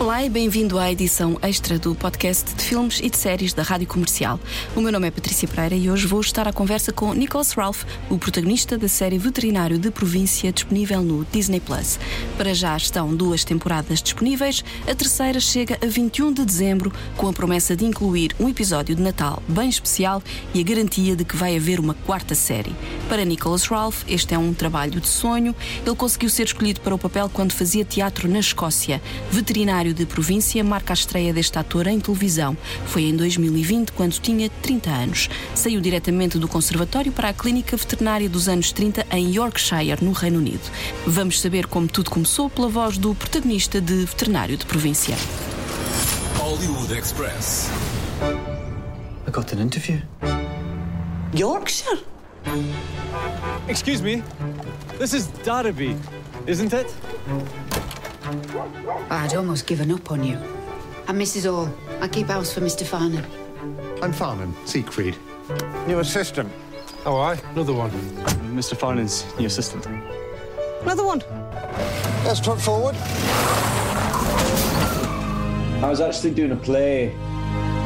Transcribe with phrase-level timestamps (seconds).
[0.00, 3.88] Olá e bem-vindo à edição extra do podcast de filmes e de séries da Rádio
[3.88, 4.38] Comercial.
[4.76, 7.82] O meu nome é Patrícia Pereira e hoje vou estar à conversa com Nicholas Ralph,
[8.08, 11.98] o protagonista da série Veterinário de Província disponível no Disney Plus.
[12.36, 17.32] Para já estão duas temporadas disponíveis, a terceira chega a 21 de dezembro com a
[17.32, 20.22] promessa de incluir um episódio de Natal bem especial
[20.54, 22.74] e a garantia de que vai haver uma quarta série.
[23.08, 25.56] Para Nicholas Ralph, este é um trabalho de sonho.
[25.84, 29.02] Ele conseguiu ser escolhido para o papel quando fazia teatro na Escócia.
[29.32, 32.56] Veterinário de Província marca a estreia deste ator em televisão.
[32.86, 35.28] Foi em 2020, quando tinha 30 anos.
[35.54, 40.38] Saiu diretamente do Conservatório para a Clínica Veterinária dos anos 30 em Yorkshire, no Reino
[40.38, 40.70] Unido.
[41.06, 45.16] Vamos saber como tudo começou pela voz do protagonista de Veterinário de Província.
[46.36, 47.68] Hollywood Express.
[49.26, 50.00] I got an interview.
[51.34, 51.98] Yorkshire?
[53.68, 54.22] Excuse me.
[54.98, 55.96] This is Derby,
[56.46, 56.86] isn't it?
[58.28, 60.38] I'd almost given up on you.
[61.06, 61.50] I'm Mrs.
[61.50, 61.72] Hall.
[62.02, 62.84] I keep house for Mr.
[62.84, 63.24] Farnon.
[64.02, 65.16] I'm Farnon, Siegfried.
[65.86, 66.52] New assistant.
[67.06, 67.90] Oh, I another one.
[68.54, 68.76] Mr.
[68.76, 69.86] Farnon's new assistant.
[70.82, 71.22] Another one.
[72.24, 72.96] Let's put forward.
[75.82, 77.14] I was actually doing a play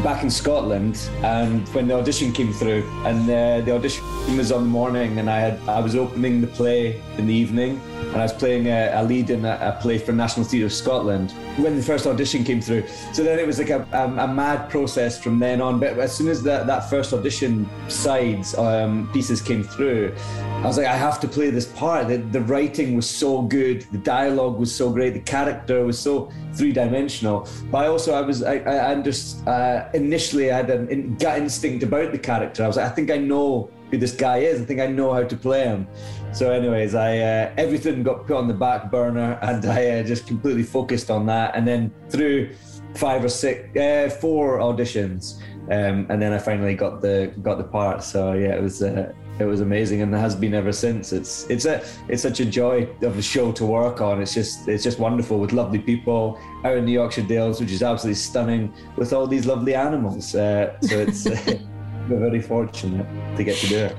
[0.03, 4.05] back in Scotland, and when the audition came through, and uh, the audition
[4.37, 7.81] was on the morning, and I had I was opening the play in the evening,
[8.13, 10.73] and I was playing a, a lead in a, a, play for National Theatre of
[10.73, 12.87] Scotland when the first audition came through.
[13.13, 15.79] So then it was like a, a, a mad process from then on.
[15.79, 20.15] But as soon as that, that first audition sides um, pieces came through,
[20.63, 22.07] I was like, I have to play this part.
[22.07, 26.31] The, the writing was so good, the dialogue was so great, the character was so
[26.55, 27.49] three dimensional.
[27.69, 31.39] But I also, I was, I, I just uh, initially I had a in, gut
[31.39, 32.63] instinct about the character.
[32.63, 34.63] I was like, I think I know who this guy is.
[34.63, 35.89] I think I know how to play him.
[36.33, 40.29] So, anyways, I uh, everything got put on the back burner, and I uh, just
[40.29, 41.57] completely focused on that.
[41.57, 42.55] And then through
[42.95, 45.41] five or six, uh, four auditions,
[45.73, 48.05] um, and then I finally got the got the part.
[48.05, 51.13] So yeah, it was uh, it was amazing, and it has been ever since.
[51.13, 54.23] It's it's a it's such a joy of a show to work on.
[54.23, 57.83] It's just it's just wonderful with lovely people out in the Yorkshire Dales, which is
[57.83, 60.35] absolutely stunning, with all these lovely animals.
[60.35, 61.25] Uh, so it's
[62.09, 63.97] we're very fortunate to get to do it.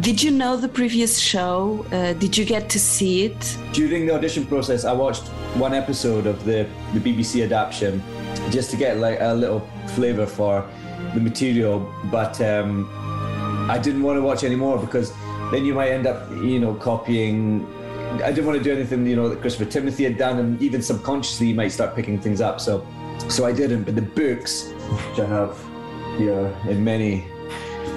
[0.00, 1.84] Did you know the previous show?
[1.92, 3.58] Uh, did you get to see it?
[3.72, 8.02] During the audition process, I watched one episode of the, the BBC adaptation
[8.50, 10.66] just to get like a little flavour for
[11.12, 12.88] the material, but um,
[13.70, 15.12] I didn't want to watch anymore because
[15.50, 17.66] then you might end up, you know, copying.
[18.22, 20.82] I didn't want to do anything, you know, that Christopher Timothy had done, and even
[20.82, 22.60] subconsciously you might start picking things up.
[22.60, 22.86] So,
[23.28, 23.84] so I didn't.
[23.84, 25.58] But the books, which I have,
[26.26, 27.26] know, in many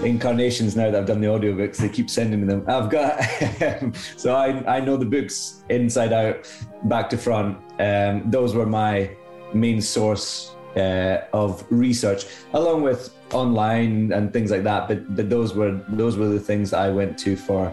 [0.04, 2.64] incarnations now that I've done the audiobooks, they keep sending me them.
[2.68, 3.22] I've got
[4.18, 6.50] so I I know the books inside out,
[6.84, 7.58] back to front.
[7.80, 9.10] Um, those were my
[9.54, 14.88] main source uh, of research, along with online and things like that.
[14.88, 17.72] But but those were those were the things I went to for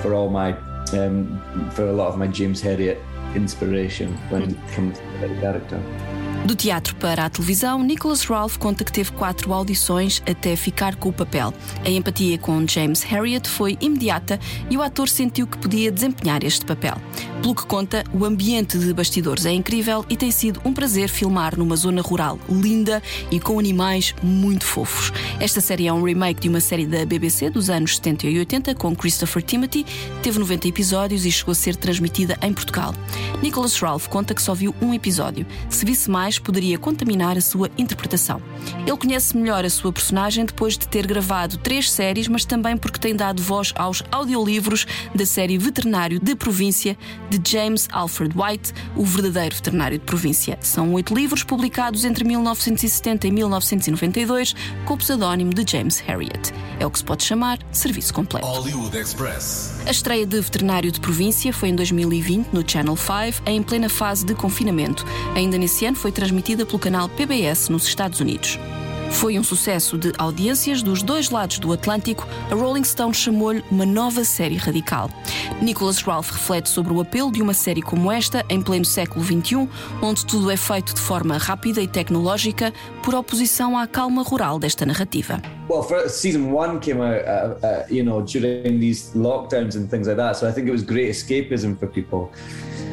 [0.00, 0.56] for all my
[0.92, 2.98] um, for a lot of my James Herriot
[3.34, 6.11] inspiration when it comes to the character.
[6.44, 11.08] Do teatro para a televisão, Nicholas Ralph conta que teve quatro audições até ficar com
[11.08, 11.54] o papel.
[11.84, 16.66] A empatia com James Herriot foi imediata e o ator sentiu que podia desempenhar este
[16.66, 16.96] papel.
[17.40, 21.56] Pelo que conta, o ambiente de bastidores é incrível e tem sido um prazer filmar
[21.56, 25.12] numa zona rural linda e com animais muito fofos.
[25.40, 28.74] Esta série é um remake de uma série da BBC dos anos 70 e 80
[28.74, 29.84] com Christopher Timothy,
[30.22, 32.94] teve 90 episódios e chegou a ser transmitida em Portugal.
[33.42, 35.46] Nicholas Ralph conta que só viu um episódio.
[35.68, 38.40] Se visse mais, poderia contaminar a sua interpretação.
[38.86, 42.98] Ele conhece melhor a sua personagem depois de ter gravado três séries, mas também porque
[42.98, 46.96] tem dado voz aos audiolivros da série Veterinário de Província
[47.30, 50.58] de James Alfred White, o verdadeiro veterinário de província.
[50.60, 54.54] São oito livros publicados entre 1970 e 1992
[54.84, 56.52] com o pseudónimo de James Herriot.
[56.78, 58.46] É o que se pode chamar serviço completo.
[59.86, 64.24] A estreia de Veterinário de Província foi em 2020 no Channel 5, em plena fase
[64.24, 65.04] de confinamento.
[65.34, 68.56] Ainda nesse ano foi transmitida pelo canal PBS nos Estados Unidos.
[69.10, 72.28] Foi um sucesso de audiências dos dois lados do Atlântico.
[72.48, 75.10] A Rolling Stone chamou-lhe uma nova série radical.
[75.60, 79.68] Nicholas Ralph reflete sobre o apelo de uma série como esta, em pleno século XXI,
[80.00, 82.72] onde tudo é feito de forma rápida e tecnológica,
[83.02, 85.42] por oposição à calma rural desta narrativa.
[85.68, 90.06] Well, for, season one came out, uh, uh, you know, during these lockdowns and things
[90.06, 90.36] like that.
[90.36, 92.30] So I think it was great escapism for people.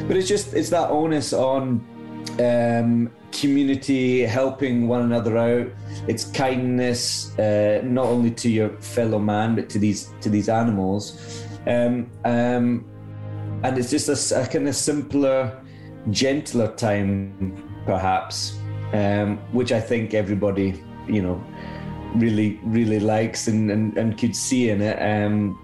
[0.08, 1.80] But it's just it's that onus on
[2.40, 5.68] um, community, helping one another out.
[6.08, 11.44] It's kindness, uh, not only to your fellow man, but to these to these animals.
[11.66, 12.86] Um, um,
[13.62, 15.62] and it's just a, a kind of simpler,
[16.10, 18.58] gentler time, perhaps,
[18.94, 21.44] um, which I think everybody, you know,
[22.14, 24.96] really, really likes and, and, and could see in it.
[24.96, 25.58] Um,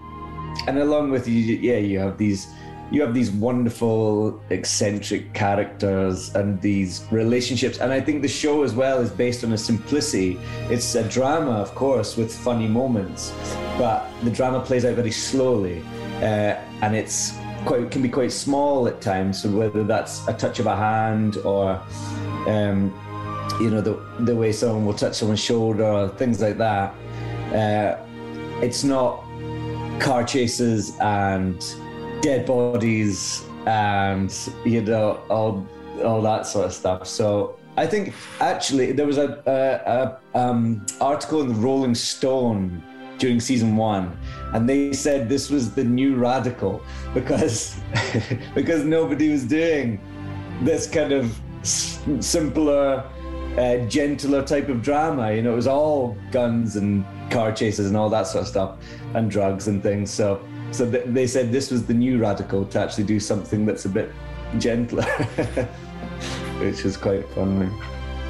[0.66, 2.48] and along with you, yeah, you have these
[2.90, 7.78] you have these wonderful eccentric characters and these relationships.
[7.78, 10.38] And i think the show as well is based on a simplicity.
[10.70, 13.32] It's a drama of course with funny moments
[13.78, 15.82] but the drama plays out very slowly
[16.18, 17.32] uh, and it's
[17.64, 21.38] quite can be quite small at times so whether that's a touch of a hand
[21.38, 21.80] or
[22.46, 22.94] um,
[23.60, 26.94] you know the, the way someone will touch someone's shoulder things like that.
[27.52, 27.96] Uh,
[28.62, 29.22] it's not
[30.00, 31.76] car chases and
[32.20, 34.32] dead bodies and
[34.64, 35.66] you know all
[36.04, 37.06] all that sort of stuff.
[37.06, 42.82] So I think actually there was a, a, a um, article in the Rolling Stone
[43.18, 44.16] during season one,
[44.52, 46.82] and they said this was the new radical
[47.14, 47.78] because
[48.54, 50.00] because nobody was doing
[50.62, 53.04] this kind of simpler,
[53.58, 55.32] uh, gentler type of drama.
[55.32, 58.78] You know, it was all guns and car chases and all that sort of stuff,
[59.14, 60.10] and drugs and things.
[60.10, 60.40] So
[60.76, 63.88] so th- they said this was the new radical to actually do something that's a
[63.88, 64.12] bit
[64.58, 65.04] gentler,
[66.60, 67.70] which is quite funny.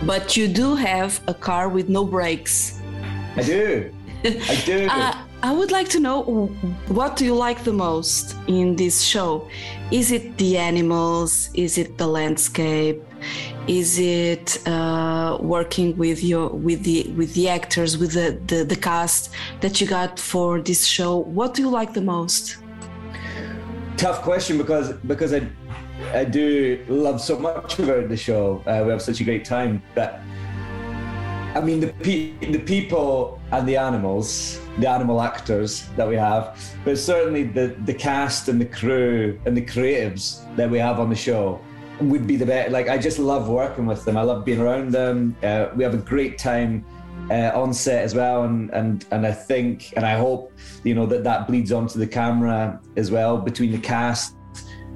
[0.04, 2.81] But you do have a car with no brakes.
[3.37, 3.93] I do.
[4.25, 4.88] I do.
[4.96, 6.22] Uh, I would like to know
[6.88, 9.48] what do you like the most in this show?
[9.90, 11.50] Is it the animals?
[11.54, 13.02] Is it the landscape?
[13.67, 18.76] Is it uh, working with your with the with the actors with the, the the
[18.76, 19.31] cast
[19.61, 21.17] that you got for this show?
[21.17, 22.58] What do you like the most?
[23.96, 25.49] Tough question because because I
[26.12, 28.62] I do love so much about the show.
[28.67, 30.20] Uh, we have such a great time, but
[31.56, 36.56] I mean the pe- the people and the animals, the animal actors that we have,
[36.84, 41.08] but certainly the the cast and the crew and the creatives that we have on
[41.08, 41.61] the show
[42.00, 42.72] would be the best.
[42.72, 44.16] Like I just love working with them.
[44.16, 45.37] I love being around them.
[45.43, 46.84] Uh, we have a great time
[47.31, 50.52] uh, on set as well, and and and I think and I hope
[50.84, 54.37] you know that that bleeds onto the camera as well between the cast.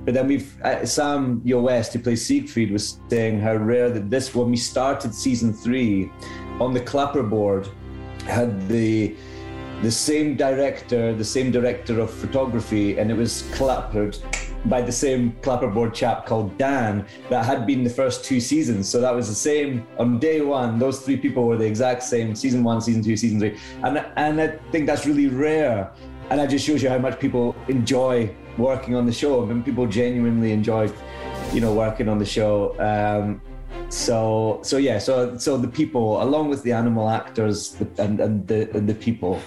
[0.04, 4.34] But then we've uh, Samuel West, who plays Siegfried, was saying how rare that this
[4.34, 6.10] when we started season three
[6.60, 7.68] on the clapperboard
[8.24, 9.14] had the
[9.82, 14.18] the same director, the same director of photography, and it was clappered
[14.66, 18.88] by the same clapperboard chap called Dan that had been the first two seasons.
[18.88, 20.78] So that was the same on day one.
[20.78, 24.40] Those three people were the exact same season one, season two, season three, and and
[24.40, 25.90] I think that's really rare.
[26.30, 29.42] And that just shows you how much people enjoy working on the show.
[29.42, 30.92] I mean, people genuinely enjoy,
[31.52, 32.78] you know, working on the show.
[32.78, 33.42] Um,
[33.88, 38.70] so so yeah, so so the people, along with the animal actors and and the
[38.76, 39.40] and the people,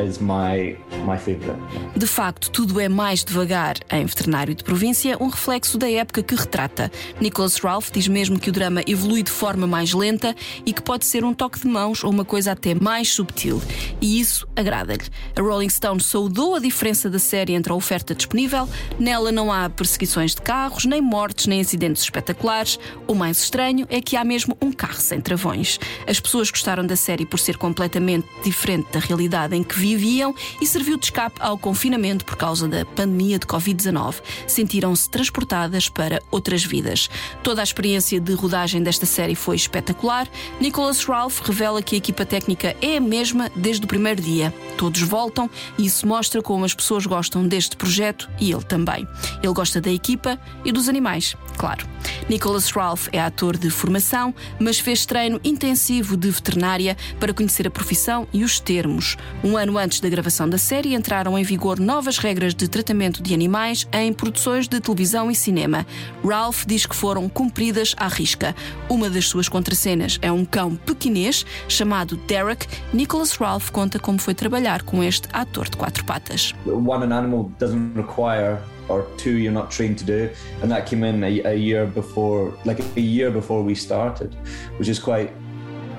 [0.00, 1.58] is my my favorite.
[1.96, 6.34] De facto, tudo é mais devagar em Veterinário de Província, um reflexo da época que
[6.34, 6.90] retrata.
[7.20, 10.34] Nicholas Ralph diz mesmo que o drama evolui de forma mais lenta
[10.66, 13.62] e que pode ser um toque de mãos ou uma coisa até mais subtil.
[14.00, 15.04] E isso agrada-lhe.
[15.36, 18.68] A Rolling Stone saudou a diferença da série entre a oferta disponível.
[18.98, 22.78] Nela não há perseguições de carros, nem mortes, nem acidentes espetaculares.
[23.06, 25.78] O mais estranho é que há mesmo um carro sem travões.
[26.06, 30.66] As pessoas gostaram da série por ser completamente diferente da realidade em que viviam e
[30.66, 34.14] serviu de escape ao confinamento por causa da pandemia de Covid-19.
[34.46, 37.10] Sentiram-se transportadas para outras vidas.
[37.42, 40.26] Toda a experiência de rodagem desta série foi espetacular.
[40.58, 44.54] Nicholas Ralph revela que a equipa técnica é a mesma desde o primeiro dia.
[44.78, 49.06] Todos voltam e isso mostra como as pessoas gostam deste projeto e ele também.
[49.42, 51.86] Ele gosta da equipa e dos animais, claro.
[52.28, 57.70] Nicholas Ralph é ator de formação, mas fez treino intensivo de veterinária para conhecer a
[57.70, 59.16] profissão e os termos.
[59.42, 63.34] Um ano antes da gravação da série, entraram em vigor novas regras de tratamento de
[63.34, 65.86] animais em produções de televisão e cinema.
[66.24, 68.54] Ralph diz que foram cumpridas à risca.
[68.88, 72.66] Uma das suas contracenas é um cão pequinês chamado Derek.
[72.92, 76.54] Nicholas Ralph conta como foi trabalhar com este ator de quatro patas.
[76.66, 80.28] One an animal doesn't require or two you're not trained to do
[80.62, 84.34] and that came in a, a year before like a year before we started
[84.78, 85.32] which is quite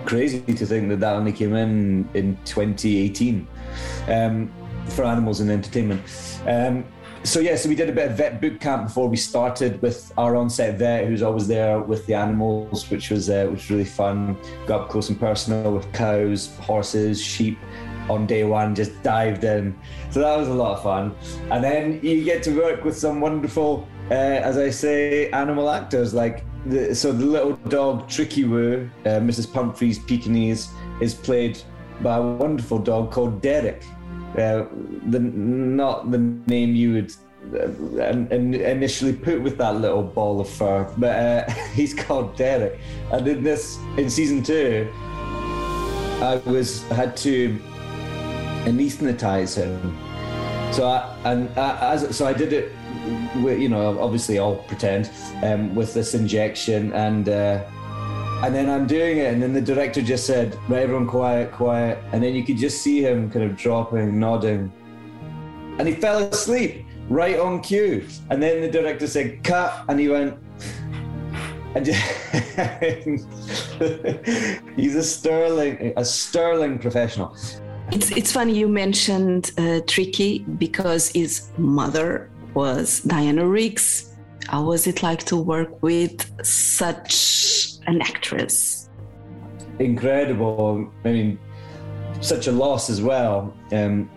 [0.05, 3.47] crazy to think that that only came in in 2018
[4.07, 4.51] um,
[4.89, 6.01] for animals and entertainment
[6.47, 6.85] um,
[7.23, 10.13] so yeah so we did a bit of vet boot camp before we started with
[10.17, 13.85] our on-set vet who's always there with the animals which was uh, which was really
[13.85, 17.57] fun got up close and personal with cows horses sheep
[18.09, 19.75] on day one, just dived in.
[20.11, 21.15] So that was a lot of fun.
[21.51, 26.13] And then you get to work with some wonderful, uh, as I say, animal actors
[26.13, 29.51] like the, so the little dog Tricky Woo, uh, Mrs.
[29.51, 30.69] Pumphrey's Pekingese,
[31.01, 31.61] is played
[32.01, 33.83] by a wonderful dog called Derek.
[34.37, 34.65] Uh,
[35.07, 37.13] the not the name you would
[37.53, 37.67] uh,
[38.35, 42.79] initially put with that little ball of fur, but uh, he's called Derek.
[43.11, 44.91] And in this, in season two,
[46.21, 47.57] I was had to
[48.65, 49.97] anaesthetize him.
[50.73, 52.71] So I, and I, as so I did it,
[53.41, 55.09] with, you know, obviously I'll pretend
[55.43, 57.29] um, with this injection and.
[57.29, 57.63] Uh,
[58.43, 61.97] and then I'm doing it, and then the director just said, "Right, everyone, quiet, quiet."
[62.11, 64.71] And then you could just see him kind of dropping, nodding,
[65.79, 68.07] and he fell asleep right on cue.
[68.29, 70.37] And then the director said, "Cut," and he went.
[71.75, 71.85] And
[74.77, 77.35] he's a sterling, a sterling professional.
[77.91, 84.15] It's it's funny you mentioned uh, Tricky because his mother was Diana Riggs.
[84.47, 88.89] How was it like to work with such an actress?
[89.79, 90.91] Incredible.
[91.03, 91.39] I mean,
[92.21, 93.55] such a loss as well.
[93.71, 94.09] Um,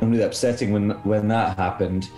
[0.00, 2.10] and really upsetting when when that happened.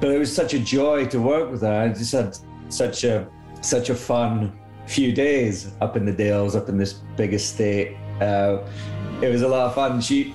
[0.00, 1.82] But it was such a joy to work with her.
[1.82, 2.36] I just had
[2.68, 3.28] such a
[3.60, 7.96] such a fun few days up in the Dales, up in this big estate.
[8.20, 8.58] Uh,
[9.22, 10.00] it was a lot of fun.
[10.00, 10.34] She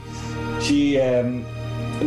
[0.61, 1.43] she um,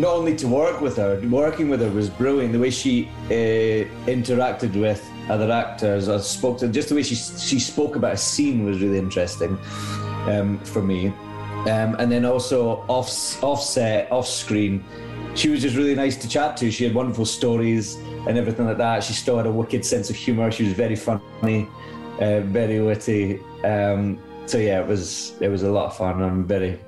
[0.01, 2.53] not only to work with her, working with her was brilliant.
[2.53, 7.15] The way she uh, interacted with other actors, I spoke to just the way she
[7.15, 9.59] she spoke about a scene was really interesting
[10.27, 11.13] um, for me.
[11.67, 14.85] Um, and then also off offset, off screen,
[15.35, 16.71] she was just really nice to chat to.
[16.71, 19.05] She had wonderful stories and everything like that.
[19.05, 20.51] She still had a wicked sense of humour.
[20.51, 21.69] She was very funny,
[22.21, 23.41] uh, very witty.
[23.65, 26.23] Um, so yeah, it was it was a lot of fun.
[26.23, 26.79] I'm very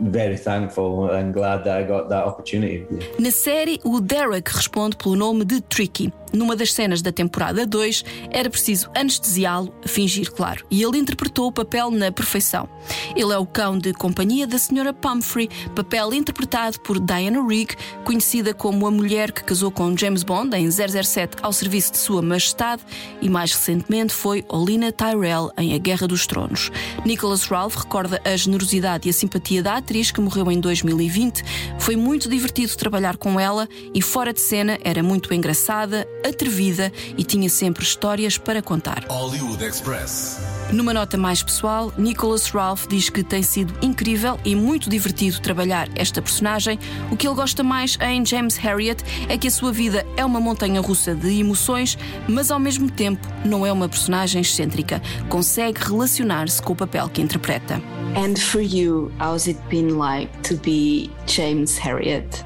[0.00, 2.86] very thankful and glad that I got that opportunity.
[3.18, 6.12] Na série, o Derek responde pelo nome de Tricky.
[6.32, 11.52] Numa das cenas da temporada 2, era preciso anestesiá-lo, fingir, claro, e ele interpretou o
[11.52, 12.68] papel na perfeição.
[13.14, 14.92] Ele é o cão de companhia da Sra.
[14.92, 20.56] Pumphrey, papel interpretado por Diana Rigg, conhecida como a mulher que casou com James Bond
[20.56, 22.82] em 007 ao serviço de Sua Majestade,
[23.20, 26.70] e mais recentemente foi Olina Tyrell em A Guerra dos Tronos.
[27.04, 31.42] Nicholas Ralph recorda a generosidade e a simpatia da atriz que morreu em 2020.
[31.78, 37.24] Foi muito divertido trabalhar com ela e fora de cena era muito engraçada, atrevida e
[37.24, 39.04] tinha sempre histórias para contar.
[39.08, 40.38] Hollywood Express.
[40.72, 45.88] Numa nota mais pessoal, Nicholas Ralph diz que tem sido incrível e muito divertido trabalhar
[45.94, 46.78] esta personagem.
[47.10, 50.40] O que ele gosta mais em James Harriet é que a sua vida é uma
[50.40, 55.02] montanha russa de emoções, mas ao mesmo tempo não é uma personagem excêntrica.
[55.28, 57.82] Consegue relacionar-se com o papel que interpreta.
[58.16, 62.44] And for you, how's it been like to be James Harriet?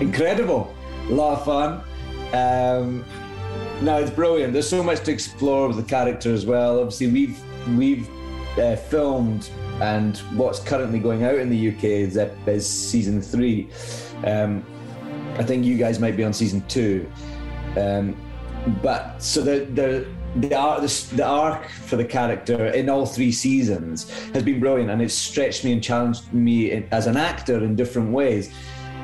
[0.00, 0.68] Incredible.
[1.10, 1.89] A lot of fun.
[2.32, 3.04] Um,
[3.82, 4.52] no, it's brilliant.
[4.52, 6.80] There's so much to explore with the character as well.
[6.80, 8.08] Obviously, we've we've
[8.58, 13.68] uh, filmed, and what's currently going out in the UK is, is season three.
[14.24, 14.64] Um,
[15.38, 17.10] I think you guys might be on season two.
[17.76, 18.16] Um,
[18.82, 20.06] but so the the
[20.36, 25.02] the arc, the arc for the character in all three seasons has been brilliant, and
[25.02, 28.52] it's stretched me and challenged me as an actor in different ways.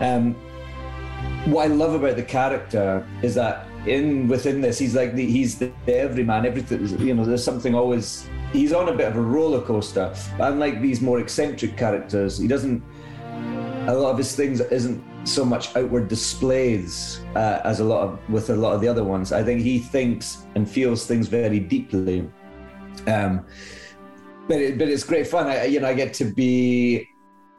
[0.01, 0.37] Um,
[1.47, 5.59] what I love about the character is that in within this, he's like the, he's
[5.59, 6.45] the, the everyman.
[6.45, 8.29] Everything you know, there's something always.
[8.53, 10.15] He's on a bit of a roller coaster.
[10.39, 12.83] But unlike these more eccentric characters, he doesn't.
[13.87, 18.29] A lot of his things isn't so much outward displays uh, as a lot of
[18.29, 19.33] with a lot of the other ones.
[19.33, 22.29] I think he thinks and feels things very deeply.
[23.07, 23.47] Um,
[24.49, 25.47] but it, but it's great fun.
[25.47, 27.09] I, you know, I get to be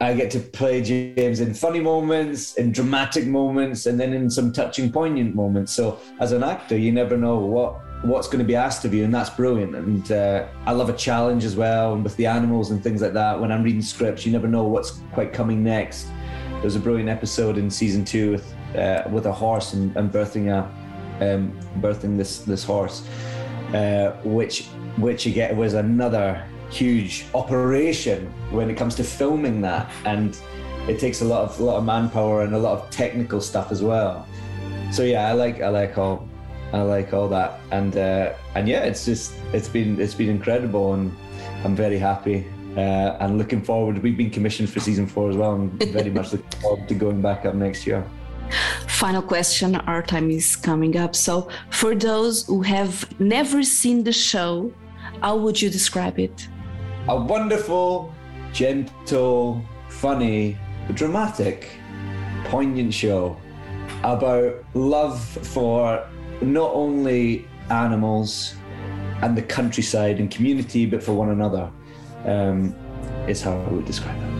[0.00, 4.52] I get to play James in funny moments, in dramatic moments, and then in some
[4.52, 5.72] touching, poignant moments.
[5.72, 9.02] So, as an actor, you never know what what's going to be asked of you,
[9.02, 9.74] and that's brilliant.
[9.74, 13.12] And uh, I love a challenge as well, and with the animals and things like
[13.14, 13.40] that.
[13.40, 16.06] When I'm reading scripts, you never know what's quite coming next.
[16.50, 20.12] There was a brilliant episode in season two with uh, with a horse and, and
[20.12, 20.62] birthing a
[21.20, 23.04] um, birthing this this horse,
[23.74, 30.38] uh, which which again was another huge operation when it comes to filming that, and
[30.88, 33.70] it takes a lot of a lot of manpower and a lot of technical stuff
[33.70, 34.26] as well.
[34.90, 36.26] So yeah, I like I like all
[36.72, 40.94] I like all that, and uh, and yeah, it's just it's been it's been incredible,
[40.94, 41.14] and
[41.64, 42.46] I'm very happy.
[42.76, 46.32] Uh, and looking forward, we've been commissioned for season four as well, and very much
[46.32, 48.04] looking forward to going back up next year.
[48.86, 51.14] Final question, our time is coming up.
[51.14, 54.72] So, for those who have never seen the show,
[55.22, 56.48] how would you describe it?
[57.08, 58.12] A wonderful,
[58.52, 60.56] gentle, funny,
[60.92, 61.70] dramatic,
[62.44, 63.36] poignant show
[64.04, 66.06] about love for
[66.40, 68.54] not only animals,
[69.22, 71.70] and the countryside and community, but for one another,
[72.24, 72.74] um,
[73.26, 74.37] is how I would describe it.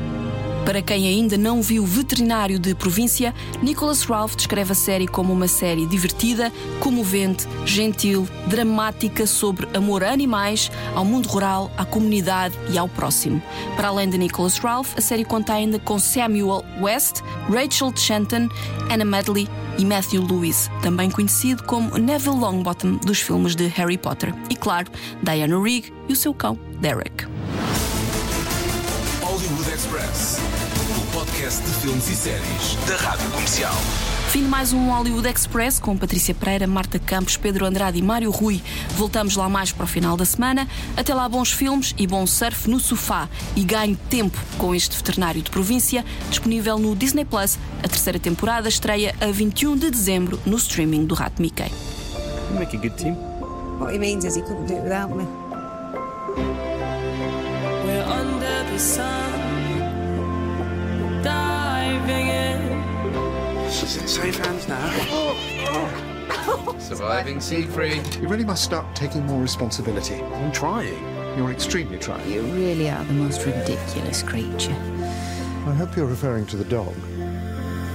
[0.69, 5.49] Para quem ainda não viu Veterinário de Província, Nicholas Ralph descreve a série como uma
[5.49, 12.77] série divertida, comovente, gentil, dramática sobre amor a animais, ao mundo rural, à comunidade e
[12.77, 13.43] ao próximo.
[13.77, 18.51] Para além de Nicholas Ralph, a série conta ainda com Samuel West, Rachel Shanton,
[18.91, 19.49] Anna Medley
[19.79, 24.35] e Matthew Lewis, também conhecido como Neville Longbottom dos filmes de Harry Potter.
[24.51, 24.91] E claro,
[25.23, 27.27] Diana Rigg e o seu cão, Derek.
[29.79, 30.39] Express.
[30.99, 33.73] O podcast de filmes e séries da Rádio Comercial.
[34.31, 38.29] Fim de mais um Hollywood Express com Patrícia Pereira, Marta Campos, Pedro Andrade e Mário
[38.33, 38.61] Rui.
[38.97, 40.67] Voltamos lá mais para o final da semana.
[40.97, 43.29] Até lá, bons filmes e bom surf no sofá.
[43.55, 47.57] E ganhe tempo com este veterinário de província, disponível no Disney Plus.
[47.81, 51.71] A terceira temporada estreia a 21 de dezembro no streaming do Rato Mickey.
[52.51, 53.15] You make a good team.
[53.79, 55.25] What he means is he couldn't do it without me.
[57.85, 59.18] We're under the sun,
[63.79, 64.91] She's in safe hands now.
[66.81, 68.17] Surviving Siegfried.
[68.17, 70.17] You really must start taking more responsibility.
[70.17, 70.99] I'm trying.
[71.37, 72.29] You're extremely trying.
[72.29, 74.73] You really are the most ridiculous creature.
[74.73, 76.93] I hope you're referring to the dog.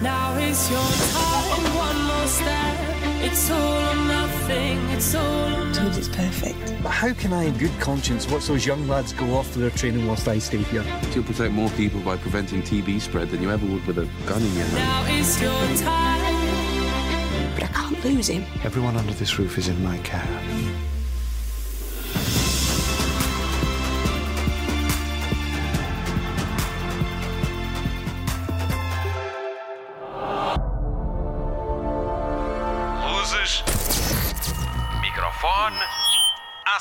[0.01, 2.92] Now is your time, one more step.
[3.25, 5.74] It's all or nothing, it's all or nothing.
[5.74, 6.84] Told it's perfect.
[6.84, 9.70] But how can I, in good conscience, watch those young lads go off for their
[9.72, 10.84] training whilst I stay here?
[11.13, 14.42] You'll protect more people by preventing TB spread than you ever would with a gun
[14.42, 14.75] in your hand.
[14.75, 16.34] Now is your time.
[17.56, 18.44] But I can't lose him.
[18.63, 20.27] Everyone under this roof is in my care.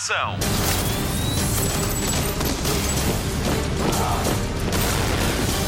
[0.03, 0.37] Ação.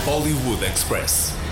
[0.05, 1.44] Hollywood Express.